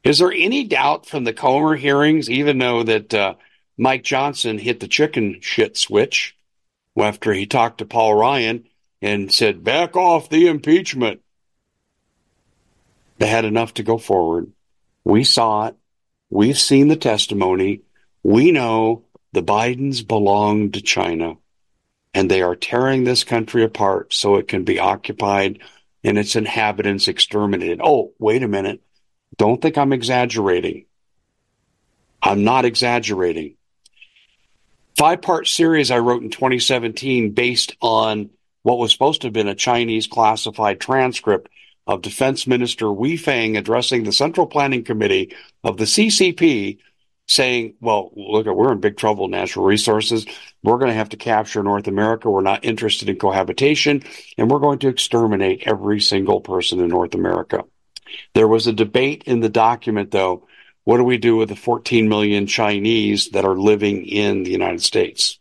Is 0.03 0.17
there 0.17 0.31
any 0.31 0.63
doubt 0.63 1.05
from 1.05 1.23
the 1.23 1.33
Comer 1.33 1.75
hearings, 1.75 2.29
even 2.29 2.57
though 2.57 2.81
that 2.81 3.13
uh, 3.13 3.35
Mike 3.77 4.03
Johnson 4.03 4.57
hit 4.57 4.79
the 4.79 4.87
chicken 4.87 5.39
shit 5.41 5.77
switch 5.77 6.35
after 6.97 7.31
he 7.33 7.45
talked 7.45 7.77
to 7.77 7.85
Paul 7.85 8.15
Ryan 8.15 8.65
and 9.01 9.31
said, 9.31 9.63
back 9.63 9.95
off 9.95 10.29
the 10.29 10.47
impeachment? 10.47 11.21
They 13.19 13.27
had 13.27 13.45
enough 13.45 13.75
to 13.75 13.83
go 13.83 13.99
forward. 13.99 14.51
We 15.03 15.23
saw 15.23 15.67
it. 15.67 15.75
We've 16.29 16.57
seen 16.57 16.87
the 16.87 16.95
testimony. 16.95 17.81
We 18.23 18.51
know 18.51 19.03
the 19.33 19.43
Bidens 19.43 20.07
belong 20.07 20.71
to 20.71 20.81
China 20.81 21.37
and 22.13 22.29
they 22.29 22.41
are 22.41 22.55
tearing 22.55 23.03
this 23.03 23.23
country 23.23 23.63
apart 23.63 24.13
so 24.13 24.35
it 24.35 24.47
can 24.47 24.63
be 24.63 24.79
occupied 24.79 25.59
and 26.03 26.17
its 26.17 26.35
inhabitants 26.35 27.07
exterminated. 27.07 27.79
Oh, 27.83 28.13
wait 28.19 28.43
a 28.43 28.47
minute. 28.47 28.81
Don't 29.37 29.61
think 29.61 29.77
I'm 29.77 29.93
exaggerating. 29.93 30.85
I'm 32.21 32.43
not 32.43 32.65
exaggerating. 32.65 33.55
Five 34.97 35.21
part 35.21 35.47
series 35.47 35.89
I 35.89 35.99
wrote 35.99 36.21
in 36.21 36.29
2017 36.29 37.31
based 37.31 37.75
on 37.81 38.29
what 38.61 38.77
was 38.77 38.91
supposed 38.91 39.21
to 39.21 39.27
have 39.27 39.33
been 39.33 39.47
a 39.47 39.55
Chinese 39.55 40.07
classified 40.07 40.79
transcript 40.79 41.49
of 41.91 42.01
Defense 42.01 42.47
Minister 42.47 42.89
Wei 42.91 43.17
Fang 43.17 43.57
addressing 43.57 44.03
the 44.03 44.13
Central 44.13 44.47
Planning 44.47 44.85
Committee 44.85 45.35
of 45.61 45.75
the 45.75 45.83
CCP 45.83 46.77
saying, 47.27 47.75
well, 47.81 48.11
look, 48.15 48.45
we're 48.45 48.71
in 48.71 48.79
big 48.79 48.95
trouble, 48.95 49.27
natural 49.27 49.65
resources. 49.65 50.25
We're 50.63 50.77
going 50.77 50.89
to 50.89 50.97
have 50.97 51.09
to 51.09 51.17
capture 51.17 51.61
North 51.61 51.87
America. 51.87 52.29
We're 52.29 52.41
not 52.41 52.63
interested 52.63 53.09
in 53.09 53.17
cohabitation, 53.17 54.03
and 54.37 54.49
we're 54.49 54.59
going 54.59 54.79
to 54.79 54.87
exterminate 54.87 55.63
every 55.65 55.99
single 55.99 56.39
person 56.39 56.79
in 56.79 56.87
North 56.87 57.13
America. 57.13 57.65
There 58.35 58.47
was 58.47 58.67
a 58.67 58.73
debate 58.73 59.23
in 59.25 59.41
the 59.41 59.49
document, 59.49 60.11
though. 60.11 60.47
What 60.85 60.97
do 60.97 61.03
we 61.03 61.17
do 61.17 61.35
with 61.35 61.49
the 61.49 61.55
14 61.57 62.07
million 62.07 62.47
Chinese 62.47 63.29
that 63.29 63.45
are 63.45 63.55
living 63.55 64.05
in 64.05 64.43
the 64.43 64.51
United 64.51 64.81
States? 64.81 65.39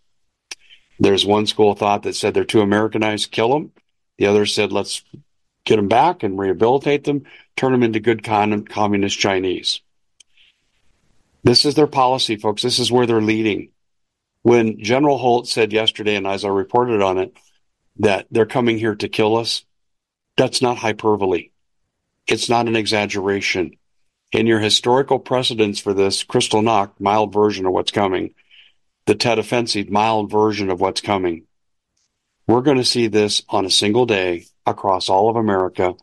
There's 0.99 1.25
one 1.25 1.47
school 1.47 1.73
of 1.73 1.79
thought 1.79 2.03
that 2.03 2.15
said 2.17 2.35
they're 2.35 2.45
too 2.45 2.61
Americanized, 2.61 3.31
kill 3.31 3.51
them. 3.51 3.73
The 4.19 4.27
other 4.27 4.47
said, 4.47 4.71
let's 4.71 5.03
get 5.65 5.77
them 5.77 5.89
back 5.89 6.23
and 6.23 6.39
rehabilitate 6.39 7.05
them, 7.05 7.25
turn 7.57 7.73
them 7.73 7.83
into 7.83 8.01
good 8.01 8.23
con- 8.25 8.65
communist 8.65 9.19
Chinese. 9.19 9.81
This 11.43 11.65
is 11.65 11.75
their 11.75 11.87
policy, 11.87 12.37
folks. 12.37 12.63
This 12.63 12.79
is 12.79 12.93
where 12.93 13.07
they're 13.07 13.21
leading. 13.21 13.71
When 14.43 14.83
General 14.83 15.19
Holt 15.19 15.49
said 15.49 15.73
yesterday, 15.73 16.17
and 16.17 16.27
as 16.27 16.45
I 16.45 16.49
reported 16.49 17.03
on 17.03 17.19
it, 17.19 17.37
that 17.99 18.27
they're 18.31 18.47
coming 18.47 18.79
here 18.79 18.95
to 18.95 19.09
kill 19.09 19.37
us, 19.37 19.65
that's 20.37 20.63
not 20.63 20.79
hyperbole. 20.79 21.51
It's 22.27 22.49
not 22.49 22.67
an 22.69 22.77
exaggeration. 22.77 23.77
in 24.33 24.47
your 24.47 24.61
historical 24.61 25.19
precedents 25.19 25.81
for 25.81 25.93
this, 25.93 26.23
Kristallnacht, 26.25 26.93
mild 27.01 27.33
version 27.33 27.67
of 27.67 27.73
what's 27.73 27.91
coming, 27.91 28.35
the 29.07 29.15
Tet 29.15 29.39
Offensive, 29.39 29.91
mild 29.91 30.31
version 30.31 30.71
of 30.71 30.81
what's 30.81 31.01
coming. 31.01 31.47
We're 32.47 32.63
going 32.63 32.79
to 32.79 32.85
see 32.85 33.09
this 33.09 33.43
on 33.49 33.65
a 33.67 33.71
single 33.71 34.07
day 34.07 34.47
across 34.71 35.09
all 35.09 35.29
of 35.29 35.37
America, 35.37 35.95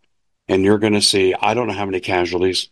and 0.47 0.63
you're 0.63 0.77
going 0.77 0.93
to 0.93 1.01
see, 1.01 1.33
I 1.33 1.53
don't 1.53 1.67
know 1.67 1.73
how 1.73 1.85
many 1.85 1.99
casualties, 1.99 2.69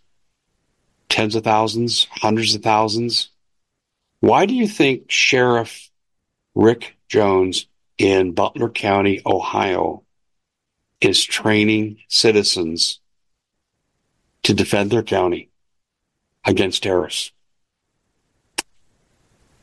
tens 1.10 1.36
of 1.36 1.44
thousands, 1.44 2.08
hundreds 2.12 2.56
of 2.56 2.62
thousands. 2.62 3.30
Why 4.20 4.46
do 4.46 4.54
you 4.54 4.68
think 4.68 5.10
Sheriff 5.10 5.90
Rick 6.54 6.96
Jones 7.08 7.68
in 7.98 8.34
Butler 8.34 8.70
County, 8.70 9.22
Ohio, 9.26 10.04
is 11.02 11.24
training 11.24 11.98
citizens 12.08 13.00
to 14.44 14.54
defend 14.54 14.92
their 14.92 15.04
county 15.04 15.50
against 16.46 16.84
terrorists? 16.84 17.32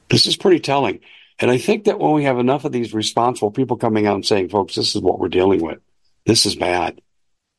This 0.08 0.26
is 0.26 0.36
pretty 0.36 0.60
telling. 0.60 1.00
And 1.38 1.50
I 1.50 1.58
think 1.58 1.84
that 1.84 1.98
when 1.98 2.12
we 2.12 2.24
have 2.24 2.38
enough 2.38 2.64
of 2.64 2.72
these 2.72 2.94
responsible 2.94 3.50
people 3.50 3.76
coming 3.76 4.06
out 4.06 4.14
and 4.14 4.26
saying, 4.26 4.50
folks, 4.50 4.74
this 4.74 4.94
is 4.94 5.00
what 5.00 5.18
we're 5.18 5.28
dealing 5.28 5.60
with, 5.62 5.80
this 6.24 6.46
is 6.46 6.56
bad, 6.56 7.00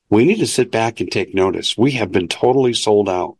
we 0.09 0.25
need 0.25 0.39
to 0.39 0.47
sit 0.47 0.71
back 0.71 0.99
and 0.99 1.11
take 1.11 1.33
notice. 1.33 1.77
We 1.77 1.91
have 1.91 2.11
been 2.11 2.27
totally 2.27 2.73
sold 2.73 3.09
out. 3.09 3.37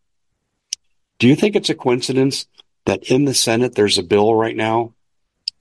Do 1.20 1.27
you 1.27 1.36
think 1.36 1.56
it's 1.56 1.70
a 1.70 1.75
coincidence 1.75 2.48
that 2.86 3.03
in 3.03 3.25
the 3.25 3.34
Senate 3.34 3.75
there's 3.75 3.98
a 3.98 4.03
bill 4.03 4.34
right 4.36 4.56
now 4.56 4.94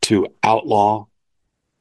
to 0.03 0.29
outlaw 0.43 1.07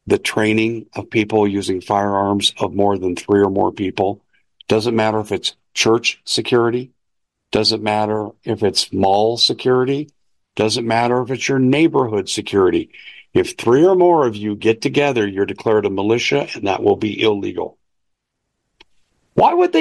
the 0.05 0.19
training 0.19 0.88
of 0.93 1.09
people 1.09 1.47
using 1.47 1.81
firearms 1.81 2.53
of 2.59 2.73
more 2.73 2.97
than 2.97 3.15
three 3.15 3.41
or 3.41 3.50
more 3.50 3.71
people? 3.71 4.21
Doesn't 4.67 4.95
matter 4.95 5.19
if 5.19 5.31
it's 5.31 5.55
church 5.73 6.21
security, 6.25 6.91
doesn't 7.51 7.81
matter 7.81 8.29
if 8.43 8.63
it's 8.63 8.91
mall 8.91 9.38
security, 9.38 10.09
doesn't 10.55 10.88
matter 10.88 11.21
if 11.21 11.31
it's 11.31 11.47
your 11.47 11.59
neighborhood 11.59 12.29
security. 12.29 12.89
If 13.33 13.55
three 13.57 13.85
or 13.85 13.95
more 13.95 14.27
of 14.27 14.35
you 14.35 14.55
get 14.55 14.81
together, 14.81 15.27
you're 15.27 15.45
declared 15.45 15.85
a 15.85 15.89
militia 15.89 16.47
and 16.53 16.67
that 16.67 16.83
will 16.83 16.97
be 16.97 17.21
illegal. 17.21 17.77
Why 19.33 19.53
would 19.53 19.71
they? 19.73 19.80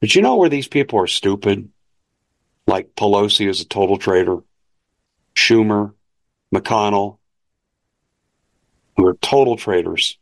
But 0.00 0.14
you 0.14 0.22
know 0.22 0.36
where 0.36 0.48
these 0.48 0.68
people 0.68 1.00
are 1.00 1.06
stupid? 1.06 1.70
Like 2.66 2.94
Pelosi 2.96 3.48
is 3.48 3.60
a 3.60 3.64
total 3.64 3.96
traitor, 3.96 4.38
Schumer, 5.34 5.94
McConnell, 6.54 7.18
who 8.96 9.06
are 9.06 9.14
total 9.14 9.56
traitors. 9.56 10.18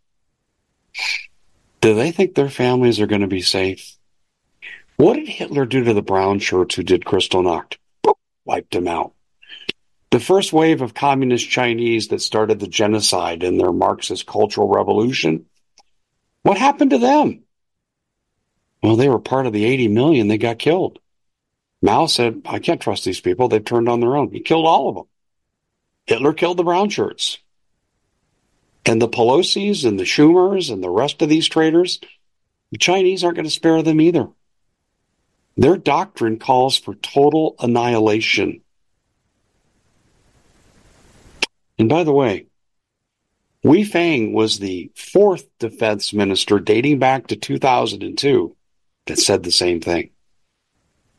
Do 1.80 1.94
they 1.94 2.12
think 2.12 2.34
their 2.34 2.50
families 2.50 3.00
are 3.00 3.06
going 3.06 3.20
to 3.22 3.26
be 3.26 3.42
safe? 3.42 3.96
What 4.96 5.14
did 5.14 5.28
Hitler 5.28 5.66
do 5.66 5.84
to 5.84 5.94
the 5.94 6.02
brown 6.02 6.38
shirts 6.38 6.74
who 6.74 6.82
did 6.82 7.04
Kristallnacht? 7.04 7.76
Boop, 8.04 8.14
wiped 8.44 8.72
them 8.72 8.88
out. 8.88 9.12
The 10.10 10.20
first 10.20 10.52
wave 10.52 10.82
of 10.82 10.94
communist 10.94 11.48
Chinese 11.48 12.08
that 12.08 12.20
started 12.20 12.60
the 12.60 12.68
genocide 12.68 13.42
in 13.42 13.58
their 13.58 13.72
Marxist 13.72 14.26
cultural 14.26 14.68
revolution, 14.68 15.46
what 16.42 16.58
happened 16.58 16.90
to 16.90 16.98
them? 16.98 17.43
Well, 18.84 18.96
they 18.96 19.08
were 19.08 19.18
part 19.18 19.46
of 19.46 19.54
the 19.54 19.64
80 19.64 19.88
million 19.88 20.28
that 20.28 20.36
got 20.36 20.58
killed. 20.58 20.98
Mao 21.80 22.04
said, 22.04 22.42
I 22.44 22.58
can't 22.58 22.82
trust 22.82 23.06
these 23.06 23.18
people. 23.18 23.48
They've 23.48 23.64
turned 23.64 23.88
on 23.88 24.00
their 24.00 24.14
own. 24.14 24.30
He 24.30 24.40
killed 24.40 24.66
all 24.66 24.90
of 24.90 24.94
them. 24.94 25.04
Hitler 26.04 26.34
killed 26.34 26.58
the 26.58 26.64
brown 26.64 26.90
shirts. 26.90 27.38
And 28.84 29.00
the 29.00 29.08
Pelosi's 29.08 29.86
and 29.86 29.98
the 29.98 30.04
Schumers 30.04 30.70
and 30.70 30.84
the 30.84 30.90
rest 30.90 31.22
of 31.22 31.30
these 31.30 31.48
traitors, 31.48 31.98
the 32.72 32.76
Chinese 32.76 33.24
aren't 33.24 33.36
going 33.36 33.46
to 33.46 33.50
spare 33.50 33.80
them 33.82 34.02
either. 34.02 34.28
Their 35.56 35.78
doctrine 35.78 36.38
calls 36.38 36.76
for 36.76 36.94
total 36.94 37.56
annihilation. 37.60 38.60
And 41.78 41.88
by 41.88 42.04
the 42.04 42.12
way, 42.12 42.48
Wei 43.62 43.84
Fang 43.84 44.34
was 44.34 44.58
the 44.58 44.92
fourth 44.94 45.46
defense 45.58 46.12
minister 46.12 46.58
dating 46.58 46.98
back 46.98 47.28
to 47.28 47.36
2002 47.36 48.54
that 49.06 49.18
said 49.18 49.42
the 49.42 49.52
same 49.52 49.80
thing. 49.80 50.10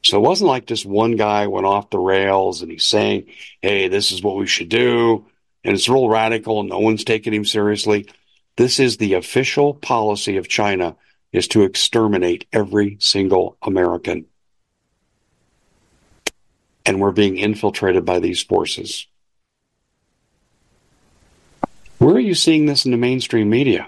So 0.03 0.17
it 0.17 0.21
wasn't 0.21 0.49
like 0.49 0.67
just 0.67 0.85
one 0.85 1.15
guy 1.15 1.47
went 1.47 1.65
off 1.65 1.89
the 1.89 1.99
rails 1.99 2.61
and 2.61 2.71
he's 2.71 2.83
saying, 2.83 3.25
hey, 3.61 3.87
this 3.87 4.11
is 4.11 4.21
what 4.21 4.35
we 4.35 4.45
should 4.45 4.69
do. 4.69 5.25
And 5.63 5.73
it's 5.73 5.89
real 5.89 6.07
radical 6.07 6.59
and 6.59 6.69
no 6.69 6.79
one's 6.79 7.03
taking 7.03 7.33
him 7.33 7.45
seriously. 7.45 8.07
This 8.55 8.79
is 8.79 8.97
the 8.97 9.15
official 9.15 9.73
policy 9.73 10.37
of 10.37 10.47
China 10.47 10.95
is 11.31 11.47
to 11.49 11.63
exterminate 11.63 12.47
every 12.53 12.97
single 12.99 13.57
American. 13.61 14.25
And 16.85 17.01
we're 17.01 17.11
being 17.11 17.37
infiltrated 17.37 18.05
by 18.05 18.19
these 18.19 18.43
forces. 18.43 19.07
Where 21.97 22.15
are 22.15 22.19
you 22.19 22.35
seeing 22.35 22.67
this 22.67 22.85
in 22.85 22.91
the 22.91 22.97
mainstream 22.97 23.49
media? 23.49 23.87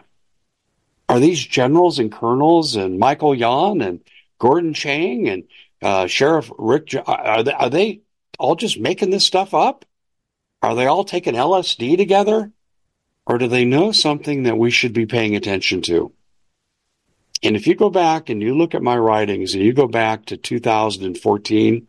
Are 1.09 1.19
these 1.19 1.43
generals 1.43 1.99
and 1.99 2.11
colonels 2.11 2.75
and 2.75 2.99
Michael 2.99 3.33
Yon 3.33 3.81
and 3.81 4.01
Gordon 4.39 4.73
Chang 4.73 5.29
and 5.29 5.43
uh, 5.81 6.07
Sheriff 6.07 6.51
Rick? 6.57 6.93
Are 7.05 7.43
they, 7.43 7.53
are 7.53 7.69
they 7.69 8.01
all 8.37 8.55
just 8.55 8.79
making 8.79 9.09
this 9.09 9.25
stuff 9.25 9.53
up? 9.53 9.85
Are 10.61 10.75
they 10.75 10.85
all 10.85 11.03
taking 11.03 11.33
LSD 11.33 11.97
together? 11.97 12.51
Or 13.25 13.37
do 13.37 13.47
they 13.47 13.65
know 13.65 13.91
something 13.91 14.43
that 14.43 14.57
we 14.57 14.71
should 14.71 14.93
be 14.93 15.05
paying 15.05 15.35
attention 15.35 15.81
to? 15.83 16.13
And 17.43 17.55
if 17.55 17.67
you 17.67 17.75
go 17.75 17.89
back 17.89 18.29
and 18.29 18.41
you 18.41 18.57
look 18.57 18.73
at 18.73 18.81
my 18.81 18.97
writings 18.97 19.53
and 19.53 19.63
you 19.63 19.73
go 19.73 19.87
back 19.87 20.25
to 20.25 20.37
2014, 20.37 21.87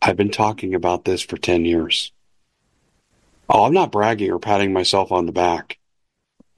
I've 0.00 0.16
been 0.16 0.30
talking 0.30 0.74
about 0.74 1.04
this 1.04 1.22
for 1.22 1.36
10 1.36 1.64
years. 1.64 2.12
Oh, 3.48 3.64
I'm 3.64 3.72
not 3.72 3.92
bragging 3.92 4.30
or 4.30 4.38
patting 4.38 4.72
myself 4.72 5.10
on 5.10 5.26
the 5.26 5.32
back. 5.32 5.78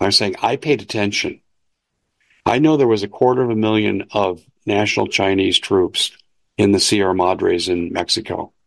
I'm 0.00 0.12
saying 0.12 0.36
I 0.42 0.56
paid 0.56 0.82
attention. 0.82 1.40
I 2.46 2.58
know 2.58 2.76
there 2.76 2.86
was 2.86 3.02
a 3.02 3.08
quarter 3.08 3.42
of 3.42 3.50
a 3.50 3.56
million 3.56 4.08
of 4.12 4.42
national 4.66 5.08
Chinese 5.08 5.58
troops 5.58 6.12
in 6.56 6.72
the 6.72 6.80
Sierra 6.80 7.14
Madres 7.14 7.68
in 7.68 7.92
Mexico. 7.92 8.52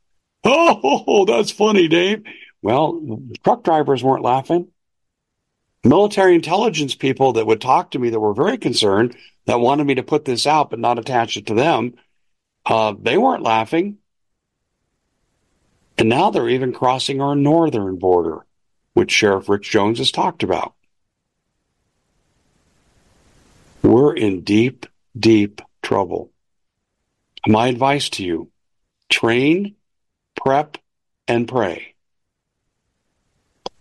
Oh, 0.50 1.26
that's 1.26 1.52
funny, 1.52 1.88
Dave. 1.88 2.24
Well, 2.62 3.20
truck 3.44 3.64
drivers 3.64 4.04
weren't 4.04 4.24
laughing. 4.24 4.70
Military 5.84 6.36
intelligence 6.36 6.96
people 6.96 7.34
that 7.34 7.46
would 7.46 7.60
talk 7.60 7.92
to 7.92 8.00
me 8.00 8.10
that 8.10 8.20
were 8.20 8.34
very 8.34 8.58
concerned 8.58 9.16
that 9.46 9.60
wanted 9.60 9.86
me 9.86 9.96
to 9.96 10.04
put 10.04 10.26
this 10.26 10.46
out 10.46 10.70
but 10.70 10.80
not 10.80 11.00
attach 11.00 11.38
it 11.38 11.48
to 11.48 11.54
them, 11.54 11.96
uh, 12.66 12.94
they 13.00 13.18
weren't 13.18 13.44
laughing. 13.44 13.98
And 15.98 16.10
now 16.10 16.30
they're 16.30 16.50
even 16.50 16.74
crossing 16.74 17.22
our 17.22 17.36
northern 17.36 17.98
border, 17.98 18.46
which 18.94 19.12
Sheriff 19.12 19.50
Rich 19.50 19.70
Jones 19.70 19.98
has 19.98 20.12
talked 20.12 20.44
about. 20.44 20.74
We're 23.84 24.16
in 24.16 24.42
deep, 24.42 24.86
deep 25.18 25.62
trouble. 25.82 26.32
My 27.48 27.68
advice 27.68 28.10
to 28.12 28.24
you 28.24 28.52
train, 29.10 29.76
prep, 30.36 30.78
and 31.28 31.48
pray. 31.48 31.94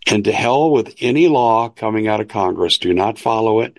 And 0.06 0.24
to 0.24 0.32
hell 0.32 0.70
with 0.70 0.94
any 1.00 1.26
law 1.26 1.68
coming 1.68 2.06
out 2.06 2.20
of 2.20 2.28
Congress. 2.28 2.78
Do 2.78 2.94
not 2.94 3.18
follow 3.18 3.60
it. 3.60 3.78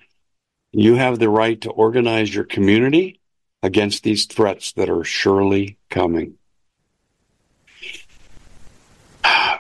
You 0.74 0.96
have 0.96 1.20
the 1.20 1.30
right 1.30 1.60
to 1.62 1.70
organize 1.70 2.34
your 2.34 2.44
community 2.44 3.22
against 3.64 4.04
these 4.04 4.26
threats 4.26 4.74
that 4.74 4.90
are 4.90 5.04
surely 5.04 5.78
coming. 5.90 6.38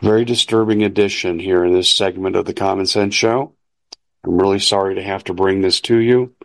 Very 0.02 0.26
disturbing 0.26 0.84
addition 0.84 1.40
here 1.40 1.64
in 1.64 1.74
this 1.74 1.90
segment 1.90 2.36
of 2.36 2.46
the 2.46 2.54
Common 2.54 2.86
Sense 2.86 3.16
Show. 3.16 3.54
I'm 4.24 4.38
really 4.38 4.60
sorry 4.60 4.96
to 4.96 5.02
have 5.02 5.24
to 5.26 5.34
bring 5.34 5.62
this 5.62 5.82
to 5.82 5.98
you, 5.98 6.36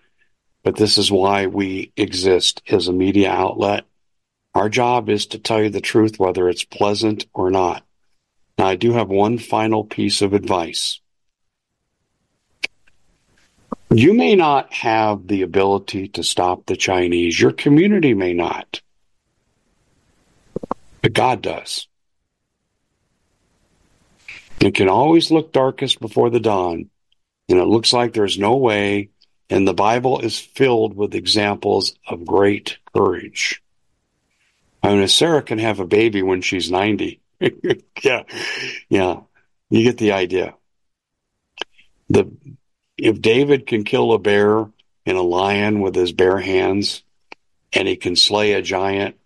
but 0.63 0.77
this 0.77 0.99
is 0.99 1.11
why 1.11 1.47
we 1.47 1.93
exist 1.97 2.63
as 2.69 2.89
a 2.89 2.93
media 2.93 3.31
outlet. 3.31 3.85
Our 4.55 4.69
job 4.69 5.09
is 5.09 5.27
to 5.27 5.39
tell 5.39 5.63
you 5.63 5.71
the 5.71 5.81
truth, 5.81 6.19
whether 6.19 6.49
it's 6.49 6.65
pleasant 6.65 7.27
or 7.33 7.51
not. 7.51 7.85
Now, 8.59 8.67
I 8.67 8.77
do 8.77 8.93
have 8.93 9.09
one 9.09 9.39
final 9.39 9.85
piece 9.85 10.23
of 10.23 10.35
advice. 10.35 11.01
You 13.91 14.15
may 14.15 14.37
not 14.37 14.73
have 14.73 15.27
the 15.27 15.43
ability 15.43 16.09
to 16.09 16.23
stop 16.23 16.67
the 16.67 16.77
Chinese. 16.77 17.41
Your 17.41 17.53
community 17.53 18.15
may 18.15 18.33
not. 18.33 18.81
But 21.03 21.13
God 21.13 21.43
does. 21.43 21.89
It 24.61 24.75
can 24.75 24.89
always 24.89 25.31
look 25.31 25.53
darkest 25.53 25.99
before 26.01 26.31
the 26.31 26.41
dawn, 26.41 26.89
and 27.49 27.59
it 27.59 27.65
looks 27.65 27.93
like 27.93 28.13
there's 28.13 28.39
no 28.39 28.57
way, 28.57 29.11
and 29.53 29.69
the 29.69 29.75
Bible 29.75 30.21
is 30.21 30.39
filled 30.39 30.97
with 30.97 31.15
examples 31.15 31.95
of 32.09 32.25
great 32.25 32.79
courage. 32.95 33.63
I 34.83 34.95
mean, 34.95 35.07
Sarah 35.09 35.43
can 35.43 35.59
have 35.59 35.79
a 35.79 35.87
baby 35.87 36.23
when 36.23 36.41
she's 36.41 36.71
90. 36.71 37.21
yeah, 38.03 38.23
yeah, 38.89 39.21
you 39.69 39.83
get 39.83 39.99
the 39.99 40.13
idea. 40.13 40.55
The 42.09 42.33
if 42.97 43.21
David 43.21 43.67
can 43.67 43.85
kill 43.85 44.13
a 44.13 44.19
bear 44.19 44.71
and 45.05 45.19
a 45.19 45.23
lion 45.23 45.83
with 45.83 45.95
his 45.95 46.13
bare 46.13 46.39
hands, 46.41 47.03
and 47.75 47.87
he 47.87 47.97
can 47.97 48.17
slay 48.17 48.55
a 48.55 48.63
giant, 48.63 49.17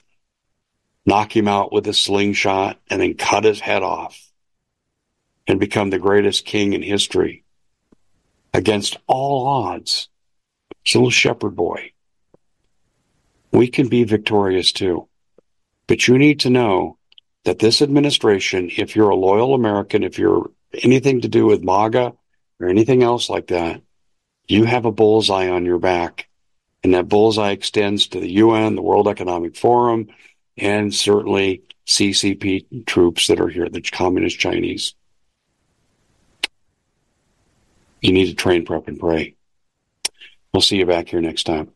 knock 1.04 1.36
him 1.36 1.46
out 1.46 1.72
with 1.72 1.86
a 1.86 1.94
slingshot, 1.94 2.80
and 2.90 3.00
then 3.00 3.14
cut 3.14 3.44
his 3.44 3.60
head 3.60 3.84
off, 3.84 4.20
and 5.46 5.60
become 5.60 5.90
the 5.90 6.00
greatest 6.00 6.44
king 6.44 6.72
in 6.72 6.82
history 6.82 7.44
against 8.52 8.96
all 9.06 9.46
odds. 9.46 10.08
A 10.94 10.98
little 10.98 11.10
shepherd 11.10 11.56
boy. 11.56 11.92
We 13.50 13.68
can 13.68 13.88
be 13.88 14.04
victorious 14.04 14.72
too. 14.72 15.08
But 15.86 16.08
you 16.08 16.18
need 16.18 16.40
to 16.40 16.50
know 16.50 16.98
that 17.44 17.58
this 17.58 17.82
administration, 17.82 18.70
if 18.76 18.96
you're 18.96 19.10
a 19.10 19.16
loyal 19.16 19.54
American, 19.54 20.02
if 20.02 20.18
you're 20.18 20.50
anything 20.82 21.20
to 21.20 21.28
do 21.28 21.46
with 21.46 21.62
MAGA 21.62 22.12
or 22.60 22.68
anything 22.68 23.02
else 23.02 23.28
like 23.30 23.48
that, 23.48 23.82
you 24.48 24.64
have 24.64 24.84
a 24.84 24.92
bullseye 24.92 25.48
on 25.48 25.64
your 25.64 25.78
back. 25.78 26.28
And 26.82 26.94
that 26.94 27.08
bullseye 27.08 27.50
extends 27.50 28.08
to 28.08 28.20
the 28.20 28.32
UN, 28.32 28.74
the 28.74 28.82
World 28.82 29.08
Economic 29.08 29.56
Forum, 29.56 30.08
and 30.56 30.94
certainly 30.94 31.62
CCP 31.86 32.86
troops 32.86 33.26
that 33.28 33.40
are 33.40 33.48
here, 33.48 33.68
the 33.68 33.80
communist 33.80 34.38
Chinese. 34.38 34.94
You 38.00 38.12
need 38.12 38.26
to 38.26 38.34
train, 38.34 38.64
prep, 38.64 38.88
and 38.88 38.98
pray. 38.98 39.35
We'll 40.56 40.62
see 40.62 40.78
you 40.78 40.86
back 40.86 41.10
here 41.10 41.20
next 41.20 41.44
time. 41.44 41.75